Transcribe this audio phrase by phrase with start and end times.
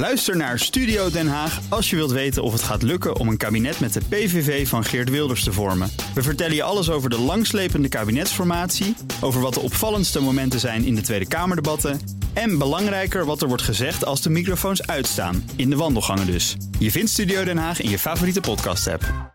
[0.00, 3.36] Luister naar Studio Den Haag als je wilt weten of het gaat lukken om een
[3.36, 5.90] kabinet met de PVV van Geert Wilders te vormen.
[6.14, 10.94] We vertellen je alles over de langslepende kabinetsformatie, over wat de opvallendste momenten zijn in
[10.94, 12.00] de Tweede Kamerdebatten
[12.32, 16.56] en belangrijker wat er wordt gezegd als de microfoons uitstaan, in de wandelgangen dus.
[16.78, 19.34] Je vindt Studio Den Haag in je favoriete podcast-app.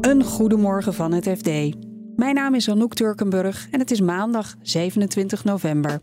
[0.00, 1.50] Een goedemorgen van het FD.
[2.16, 6.00] Mijn naam is Anouk Turkenburg en het is maandag 27 november.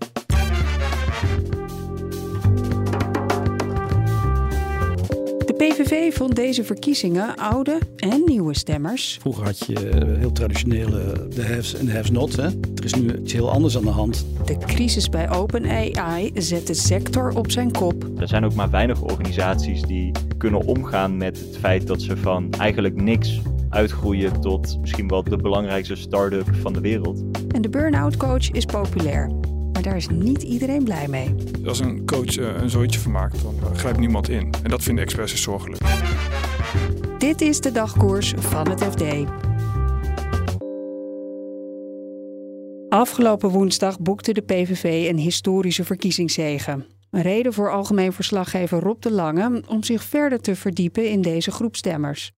[5.60, 9.18] PVV vond deze verkiezingen oude en nieuwe stemmers.
[9.22, 12.36] Vroeger had je eh, heel traditionele de haves en de haves not.
[12.36, 12.46] Hè?
[12.46, 14.26] Er is nu iets heel anders aan de hand.
[14.46, 18.04] De crisis bij OpenAI zet de sector op zijn kop.
[18.18, 22.52] Er zijn ook maar weinig organisaties die kunnen omgaan met het feit dat ze van
[22.52, 27.24] eigenlijk niks uitgroeien tot misschien wel de belangrijkste start-up van de wereld.
[27.52, 29.39] En de burn-out coach is populair.
[29.80, 31.36] Maar daar is niet iedereen blij mee.
[31.66, 34.54] Als een coach eh, een zooitje van maakt, dan eh, grijpt niemand in.
[34.64, 35.82] En dat vinden experts zorgelijk.
[37.18, 39.04] Dit is de dagkoers van het FD.
[42.90, 46.86] Afgelopen woensdag boekte de PVV een historische verkiezingszege.
[47.12, 51.52] Een reden voor algemeen verslaggever Rob de Lange om zich verder te verdiepen in deze
[51.52, 52.32] groep stemmers.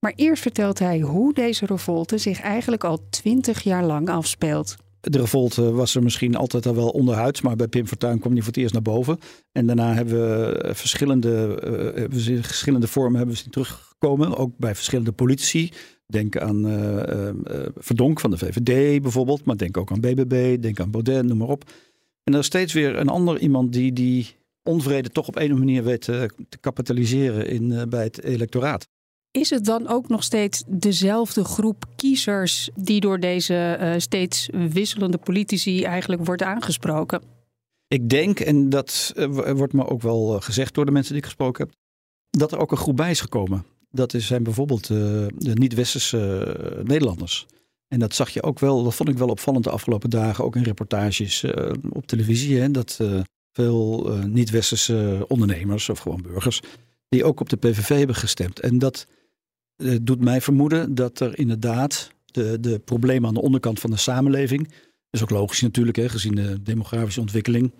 [0.00, 5.18] Maar eerst vertelt hij hoe deze revolte zich eigenlijk al twintig jaar lang afspeelt de
[5.18, 8.52] revolte was er misschien altijd al wel onderhuids, maar bij Pim Fortuyn kwam die voor
[8.52, 9.18] het eerst naar boven.
[9.52, 11.62] En daarna hebben we verschillende,
[12.10, 15.72] uh, verschillende vormen hebben we zien terugkomen, ook bij verschillende politici.
[16.06, 17.30] Denk aan uh,
[17.76, 21.48] Verdonk van de VVD bijvoorbeeld, maar denk ook aan BBB, denk aan Baudet, noem maar
[21.48, 21.70] op.
[22.24, 25.84] En er is steeds weer een ander iemand die die onvrede toch op een manier
[25.84, 28.88] weet te kapitaliseren in, bij het electoraat.
[29.30, 35.18] Is het dan ook nog steeds dezelfde groep kiezers die door deze uh, steeds wisselende
[35.18, 37.22] politici eigenlijk wordt aangesproken?
[37.88, 41.22] Ik denk, en dat uh, wordt me ook wel eh, gezegd door de mensen die
[41.22, 41.74] ik gesproken heb,
[42.30, 43.64] dat er ook een groep bij is gekomen.
[43.90, 46.54] Dat zijn bijvoorbeeld de niet-westerse
[46.84, 47.46] Nederlanders.
[47.88, 50.56] En dat zag je ook wel, dat vond ik wel opvallend de afgelopen dagen, ook
[50.56, 51.44] in reportages
[51.90, 52.60] op televisie.
[52.60, 53.00] Hè, dat
[53.52, 56.60] veel niet-westerse ondernemers of gewoon burgers,
[57.08, 58.60] die ook op de PVV hebben gestemd.
[58.60, 59.06] En dat
[59.78, 63.96] uh, doet mij vermoeden dat er inderdaad de, de problemen aan de onderkant van de
[63.96, 64.72] samenleving,
[65.10, 67.72] is ook logisch natuurlijk, hè, gezien de demografische ontwikkeling,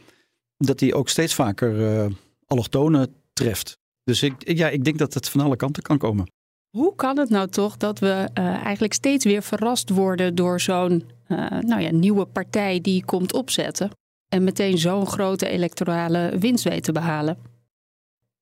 [0.56, 2.06] dat die ook steeds vaker uh,
[2.46, 3.78] allochtonen treft.
[4.04, 6.30] Dus ik, ja, ik denk dat het van alle kanten kan komen.
[6.68, 11.04] Hoe kan het nou toch dat we uh, eigenlijk steeds weer verrast worden door zo'n
[11.28, 13.90] uh, nou ja, nieuwe partij die komt opzetten
[14.28, 17.38] en meteen zo'n grote electorale winst weet te behalen?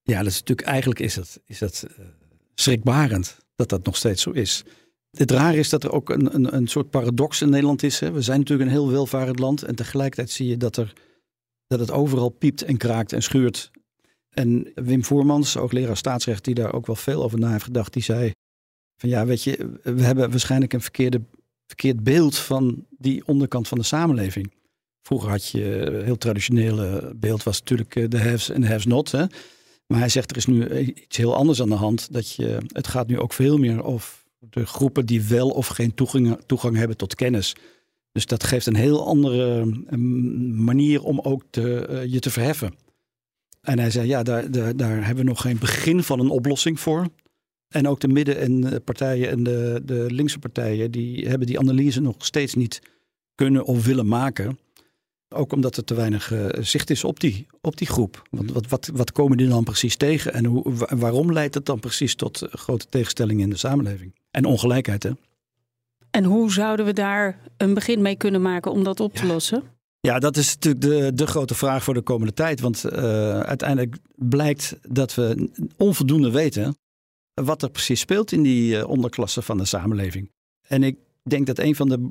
[0.03, 1.87] Ja, dat is natuurlijk eigenlijk is dat, is dat
[2.55, 4.65] schrikbarend dat dat nog steeds zo is.
[5.11, 8.01] Het raar is dat er ook een, een, een soort paradox in Nederland is.
[8.01, 8.13] Hè.
[8.13, 10.93] We zijn natuurlijk een heel welvarend land en tegelijkertijd zie je dat, er,
[11.67, 13.71] dat het overal piept en kraakt en schuurt.
[14.31, 18.03] En Wim Voermans, hoogleraar staatsrecht, die daar ook wel veel over na heeft gedacht, die
[18.03, 18.33] zei
[18.97, 21.23] van ja, weet je, we hebben waarschijnlijk een verkeerde,
[21.67, 24.53] verkeerd beeld van die onderkant van de samenleving.
[25.03, 29.11] Vroeger had je heel traditionele beeld was natuurlijk eh, de haves en de haves not.
[29.11, 29.25] Hè.
[29.87, 32.13] Maar hij zegt er is nu iets heel anders aan de hand.
[32.13, 35.95] Dat je, het gaat nu ook veel meer over de groepen die wel of geen
[36.47, 37.55] toegang, hebben tot kennis.
[38.13, 42.75] Dus dat geeft een heel andere mm, manier om ook te, uh, je te verheffen.
[43.61, 46.81] En hij zei, ja, daar, daar, daar, hebben we nog geen begin van een oplossing
[46.81, 47.07] voor.
[47.69, 52.01] En ook de midden- en partijen en de, de linkse partijen, die hebben die analyse
[52.01, 52.83] nog steeds niet
[53.35, 54.59] kunnen of willen maken.
[55.29, 58.23] Ook omdat er te weinig uh, zicht is op die, op die groep.
[58.31, 60.33] Want wat, wat, wat komen die dan precies tegen?
[60.33, 64.15] En hoe, waarom leidt het dan precies tot uh, grote tegenstellingen in de samenleving?
[64.31, 65.11] En ongelijkheid, hè?
[66.11, 69.33] En hoe zouden we daar een begin mee kunnen maken om dat op te ja.
[69.33, 69.63] lossen?
[70.01, 72.61] Ja, dat is natuurlijk de, de grote vraag voor de komende tijd.
[72.61, 72.93] Want uh,
[73.41, 76.77] uiteindelijk blijkt dat we onvoldoende weten
[77.35, 80.31] wat er precies speelt in die onderklasse van de samenleving.
[80.69, 80.99] En ik
[81.31, 82.09] denk dat een van de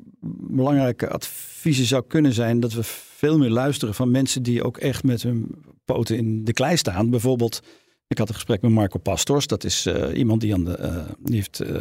[0.50, 5.04] belangrijke adviezen zou kunnen zijn dat we veel meer luisteren van mensen die ook echt
[5.04, 7.10] met hun poten in de klei staan.
[7.10, 7.62] Bijvoorbeeld,
[8.06, 9.46] ik had een gesprek met Marco Pastors.
[9.46, 11.80] Dat is uh, iemand die, aan de, uh, die heeft uh,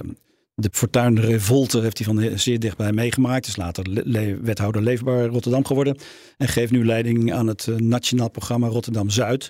[0.53, 3.47] de Fortuin Revolte heeft hij van zeer dichtbij meegemaakt.
[3.47, 4.03] Is later
[4.41, 5.97] wethouder Leefbaar Rotterdam geworden.
[6.37, 9.47] En geeft nu leiding aan het Nationaal Programma Rotterdam Zuid.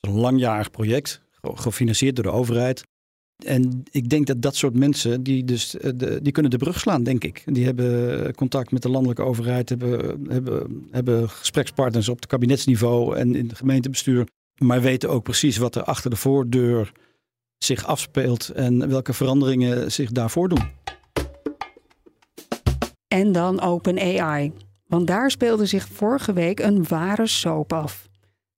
[0.00, 2.84] Een langjarig project, gefinancierd door de overheid.
[3.44, 7.02] En ik denk dat dat soort mensen, die, dus, de, die kunnen de brug slaan,
[7.02, 7.42] denk ik.
[7.44, 13.34] Die hebben contact met de landelijke overheid, hebben, hebben, hebben gesprekspartners op het kabinetsniveau en
[13.34, 14.26] in het gemeentebestuur.
[14.58, 16.92] Maar weten ook precies wat er achter de voordeur
[17.58, 20.70] zich afspeelt en welke veranderingen zich daarvoor doen.
[23.08, 24.52] En dan OpenAI.
[24.86, 28.10] Want daar speelde zich vorige week een ware soap af.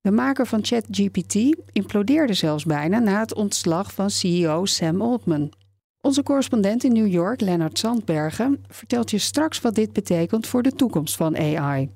[0.04, 1.34] De maker van ChatGPT
[1.72, 5.52] implodeerde zelfs bijna na het ontslag van CEO Sam Altman.
[6.00, 10.72] Onze correspondent in New York, Lennart Zandbergen, vertelt je straks wat dit betekent voor de
[10.72, 11.90] toekomst van AI.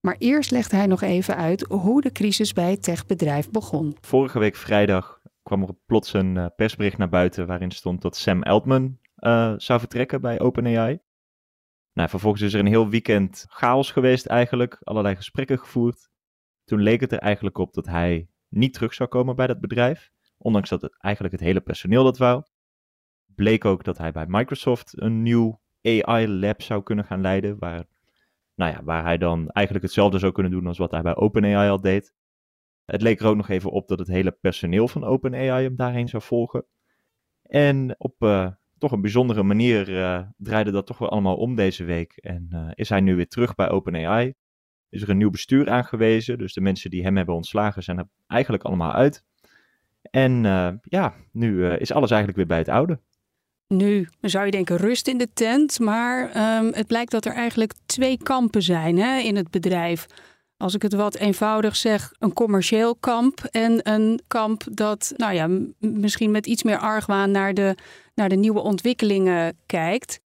[0.00, 3.96] Maar eerst legt hij nog even uit hoe de crisis bij het techbedrijf begon.
[4.00, 8.42] Vorige week vrijdag kwam er plots een uh, persbericht naar buiten waarin stond dat Sam
[8.42, 10.98] Altman uh, zou vertrekken bij OpenAI.
[11.92, 16.10] Nou, vervolgens is er een heel weekend chaos geweest eigenlijk, allerlei gesprekken gevoerd.
[16.64, 20.10] Toen leek het er eigenlijk op dat hij niet terug zou komen bij dat bedrijf,
[20.36, 22.42] ondanks dat het eigenlijk het hele personeel dat wou.
[23.34, 27.84] Bleek ook dat hij bij Microsoft een nieuw AI-lab zou kunnen gaan leiden, waar,
[28.54, 31.70] nou ja, waar hij dan eigenlijk hetzelfde zou kunnen doen als wat hij bij OpenAI
[31.70, 32.14] al deed.
[32.84, 36.08] Het leek er ook nog even op dat het hele personeel van OpenAI hem daarheen
[36.08, 36.64] zou volgen.
[37.42, 41.84] En op uh, toch een bijzondere manier uh, draaide dat toch wel allemaal om deze
[41.84, 42.16] week.
[42.16, 44.34] En uh, is hij nu weer terug bij OpenAI.
[44.92, 46.38] Is er een nieuw bestuur aangewezen.
[46.38, 49.24] Dus de mensen die hem hebben ontslagen zijn er eigenlijk allemaal uit.
[50.02, 50.42] En
[50.82, 53.00] ja, nu is alles eigenlijk weer bij het oude.
[53.68, 56.22] Nu zou je denken rust in de tent, maar
[56.58, 60.06] um, het blijkt dat er eigenlijk twee kampen zijn hè, in het bedrijf
[60.62, 65.48] als ik het wat eenvoudig zeg, een commercieel kamp en een kamp dat, nou ja,
[65.78, 67.76] misschien met iets meer argwaan naar de,
[68.14, 70.20] naar de nieuwe ontwikkelingen kijkt.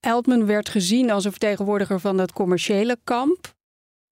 [0.00, 3.56] Eltman werd gezien als een vertegenwoordiger van dat commerciële kamp.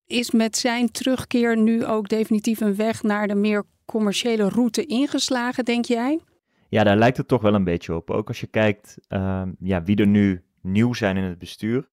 [0.07, 5.65] Is met zijn terugkeer nu ook definitief een weg naar de meer commerciële route ingeslagen,
[5.65, 6.21] denk jij?
[6.69, 8.11] Ja, daar lijkt het toch wel een beetje op.
[8.11, 11.89] Ook als je kijkt uh, ja, wie er nu nieuw zijn in het bestuur.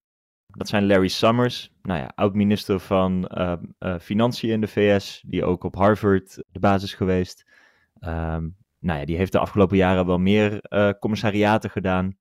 [0.47, 5.45] Dat zijn Larry Summers, nou ja, oud-minister van uh, uh, Financiën in de VS, die
[5.45, 7.45] ook op Harvard de basis geweest.
[7.99, 12.17] Um, nou ja, die heeft de afgelopen jaren wel meer uh, commissariaten gedaan.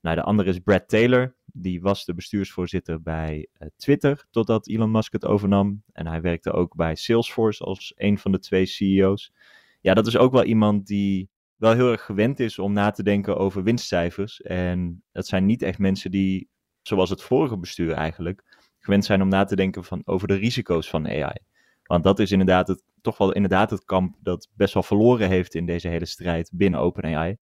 [0.00, 5.12] Nou, de andere is Brad Taylor, die was de bestuursvoorzitter bij Twitter totdat Elon Musk
[5.12, 5.82] het overnam.
[5.92, 9.32] En hij werkte ook bij Salesforce als een van de twee CEO's.
[9.80, 13.02] Ja, dat is ook wel iemand die wel heel erg gewend is om na te
[13.02, 14.40] denken over winstcijfers.
[14.42, 16.48] En dat zijn niet echt mensen die
[16.82, 18.42] zoals het vorige bestuur eigenlijk,
[18.78, 21.38] gewend zijn om na te denken van, over de risico's van AI.
[21.82, 25.54] Want dat is inderdaad het, toch wel inderdaad het kamp dat best wel verloren heeft
[25.54, 27.36] in deze hele strijd binnen OpenAI.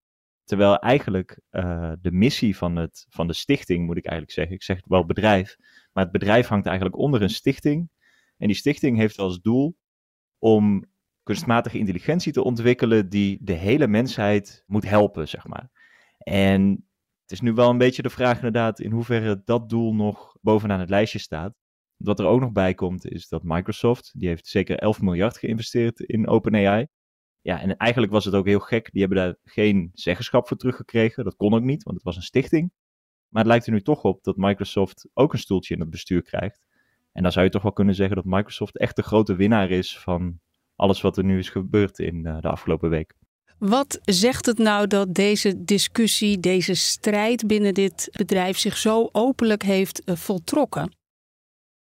[0.48, 4.62] Terwijl eigenlijk uh, de missie van, het, van de stichting, moet ik eigenlijk zeggen, ik
[4.62, 5.56] zeg wel bedrijf,
[5.92, 7.90] maar het bedrijf hangt eigenlijk onder een stichting.
[8.36, 9.76] En die stichting heeft als doel
[10.38, 10.84] om
[11.22, 15.70] kunstmatige intelligentie te ontwikkelen die de hele mensheid moet helpen, zeg maar.
[16.18, 16.70] En
[17.22, 20.80] het is nu wel een beetje de vraag inderdaad in hoeverre dat doel nog bovenaan
[20.80, 21.54] het lijstje staat.
[21.96, 26.00] Wat er ook nog bij komt is dat Microsoft, die heeft zeker 11 miljard geïnvesteerd
[26.00, 26.86] in OpenAI.
[27.48, 28.92] Ja, en eigenlijk was het ook heel gek.
[28.92, 31.24] Die hebben daar geen zeggenschap voor teruggekregen.
[31.24, 32.72] Dat kon ook niet, want het was een stichting.
[33.28, 36.22] Maar het lijkt er nu toch op dat Microsoft ook een stoeltje in het bestuur
[36.22, 36.60] krijgt.
[37.12, 39.98] En dan zou je toch wel kunnen zeggen dat Microsoft echt de grote winnaar is
[39.98, 40.40] van
[40.76, 43.14] alles wat er nu is gebeurd in uh, de afgelopen week.
[43.58, 49.62] Wat zegt het nou dat deze discussie, deze strijd binnen dit bedrijf zich zo openlijk
[49.62, 50.96] heeft uh, voltrokken?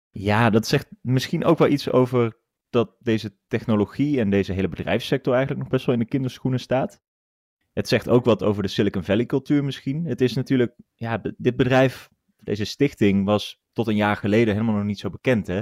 [0.10, 5.34] Ja, dat zegt misschien ook wel iets over dat deze technologie en deze hele bedrijfssector
[5.34, 7.02] eigenlijk nog best wel in de kinderschoenen staat.
[7.74, 10.06] Het zegt ook wat over de Silicon Valley cultuur misschien.
[10.06, 14.84] Het is natuurlijk, ja, dit bedrijf, deze stichting was tot een jaar geleden helemaal nog
[14.84, 15.48] niet zo bekend.
[15.48, 15.62] Hè?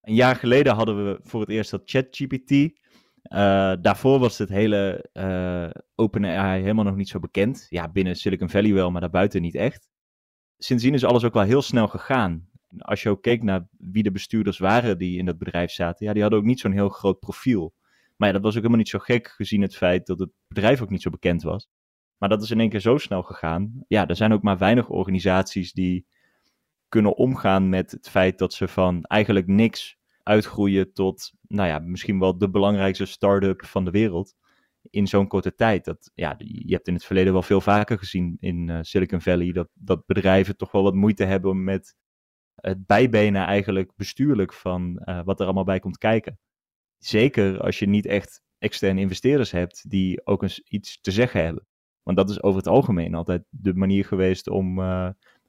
[0.00, 2.68] Een jaar geleden hadden we voor het eerst dat ChatGPT, uh,
[3.80, 7.66] daarvoor was het hele uh, OpenAI helemaal nog niet zo bekend.
[7.68, 9.88] Ja, binnen Silicon Valley wel, maar daarbuiten niet echt.
[10.58, 12.48] Sindsdien is alles ook wel heel snel gegaan.
[12.78, 16.12] Als je ook keek naar wie de bestuurders waren die in dat bedrijf zaten, ja,
[16.12, 17.74] die hadden ook niet zo'n heel groot profiel.
[18.16, 20.82] Maar ja, dat was ook helemaal niet zo gek gezien het feit dat het bedrijf
[20.82, 21.68] ook niet zo bekend was.
[22.18, 23.84] Maar dat is in één keer zo snel gegaan.
[23.88, 26.06] Ja, er zijn ook maar weinig organisaties die
[26.88, 32.18] kunnen omgaan met het feit dat ze van eigenlijk niks uitgroeien tot, nou ja, misschien
[32.18, 34.34] wel de belangrijkste start-up van de wereld.
[34.90, 35.84] In zo'n korte tijd.
[35.84, 39.52] Dat, ja, je hebt in het verleden wel veel vaker gezien in uh, Silicon Valley.
[39.52, 41.96] Dat, dat bedrijven toch wel wat moeite hebben met
[42.54, 46.38] het bijbenen eigenlijk bestuurlijk van uh, wat er allemaal bij komt kijken.
[46.98, 51.66] Zeker als je niet echt externe investeerders hebt die ook eens iets te zeggen hebben.
[52.02, 55.08] Want dat is over het algemeen altijd de manier geweest om uh,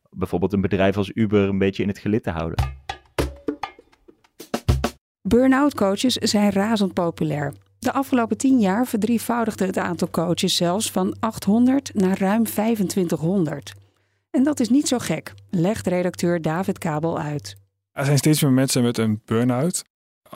[0.10, 2.84] bijvoorbeeld een bedrijf als Uber een beetje in het gelid te houden.
[5.22, 7.54] Burn-out coaches zijn razend populair.
[7.80, 13.74] De afgelopen tien jaar verdrievoudigde het aantal coaches zelfs van 800 naar ruim 2500.
[14.36, 17.56] En dat is niet zo gek, legt redacteur David Kabel uit.
[17.92, 19.84] Er zijn steeds meer mensen met een burn-out.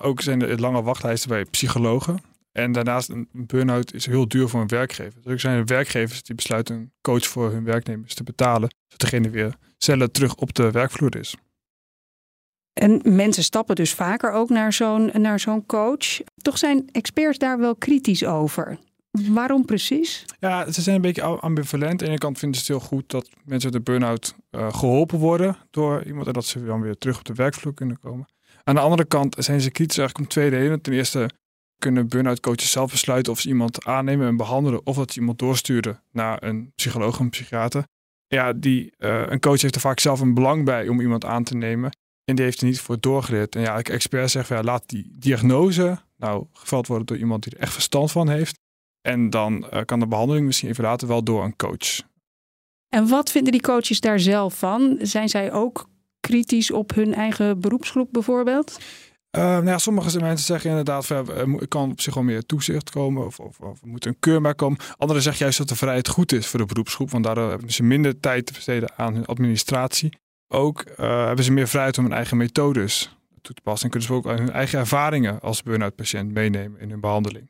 [0.01, 2.21] Ook zijn er lange wachtlijsten bij psychologen.
[2.51, 5.21] En daarnaast, een burn-out is heel duur voor een werkgever.
[5.21, 9.29] Dus er zijn werkgevers die besluiten een coach voor hun werknemers te betalen, zodat degene
[9.29, 11.35] weer cellen terug op de werkvloer is.
[12.73, 16.21] En mensen stappen dus vaker ook naar zo'n, naar zo'n coach.
[16.41, 18.79] Toch zijn experts daar wel kritisch over.
[19.11, 20.25] Waarom precies?
[20.39, 21.91] Ja, ze zijn een beetje ambivalent.
[21.91, 24.73] Aan de ene kant vinden ze het heel goed dat mensen met een burn-out uh,
[24.73, 28.27] geholpen worden door iemand en dat ze dan weer terug op de werkvloer kunnen komen.
[28.63, 30.81] Aan de andere kant zijn ze kritisch eigenlijk om twee redenen.
[30.81, 31.29] Ten eerste
[31.77, 35.39] kunnen burn-out coaches zelf besluiten of ze iemand aannemen en behandelen of dat ze iemand
[35.39, 37.83] doorsturen naar een psycholoog of een psychiater.
[38.27, 41.43] Ja, die, uh, een coach heeft er vaak zelf een belang bij om iemand aan
[41.43, 41.91] te nemen.
[42.23, 43.55] En die heeft er niet voor doorgeleerd.
[43.55, 47.53] En ja, ik expert zegt, ja, laat die diagnose nou geveld worden door iemand die
[47.53, 48.59] er echt verstand van heeft.
[49.01, 52.01] En dan uh, kan de behandeling misschien even later wel door een coach.
[52.89, 54.97] En wat vinden die coaches daar zelf van?
[55.01, 55.89] Zijn zij ook
[56.19, 58.77] kritisch op hun eigen beroepsgroep bijvoorbeeld?
[59.37, 61.29] Uh, nou ja, sommige mensen zeggen inderdaad, van,
[61.59, 64.57] er kan op zich wel meer toezicht komen of, of, of er moet een keurmerk
[64.57, 64.79] komen.
[64.97, 67.83] Anderen zeggen juist dat de vrijheid goed is voor de beroepsgroep, want daardoor hebben ze
[67.83, 70.13] minder tijd te besteden aan hun administratie.
[70.47, 74.09] Ook uh, hebben ze meer vrijheid om hun eigen methodes toe te passen en kunnen
[74.09, 77.49] ze ook hun eigen ervaringen als burn-out patiënt meenemen in hun behandeling.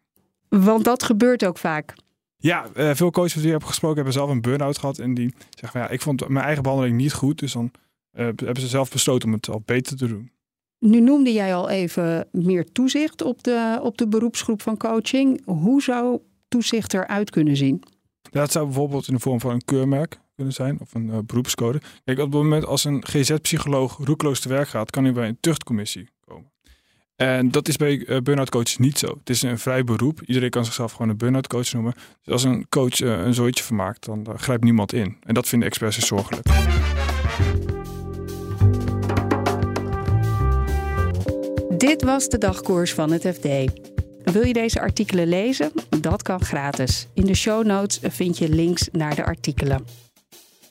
[0.50, 1.94] Want dat gebeurt ook vaak.
[2.38, 5.34] Ja, uh, veel coaches die ik heb gesproken hebben zelf een burn-out gehad en die
[5.50, 7.72] zeggen van ja, ik vond mijn eigen behandeling niet goed, dus dan
[8.14, 10.32] uh, hebben ze zelf besloten om het al beter te doen.
[10.80, 15.42] Nu noemde jij al even meer toezicht op de, op de beroepsgroep van coaching.
[15.46, 17.84] Hoe zou toezicht eruit kunnen zien?
[18.22, 21.82] Dat zou bijvoorbeeld in de vorm van een keurmerk kunnen zijn of een uh, beroepscode.
[22.04, 25.38] Kijk, op het moment als een GZ-psycholoog roekeloos te werk gaat, kan hij bij een
[25.40, 26.10] tuchtcommissie.
[27.20, 29.08] En dat is bij uh, burn-out coaches niet zo.
[29.08, 30.22] Het is een vrij beroep.
[30.26, 31.94] Iedereen kan zichzelf gewoon een burn-out coach noemen.
[32.24, 35.18] Dus als een coach uh, een zooitje vermaakt, dan grijpt niemand in.
[35.24, 36.48] En dat vinden experts zorgelijk.
[41.78, 43.48] Dit was de dagkoers van het FD.
[44.24, 45.72] Wil je deze artikelen lezen?
[46.02, 47.08] Dat kan gratis.
[47.14, 49.86] In de show notes vind je links naar de artikelen.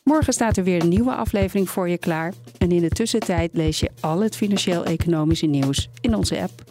[0.08, 2.32] Morgen staat er weer een nieuwe aflevering voor je klaar.
[2.58, 6.62] En in de tussentijd lees je al het financieel-economische nieuws in onze app.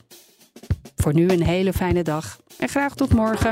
[0.96, 3.52] Voor nu een hele fijne dag en graag tot morgen.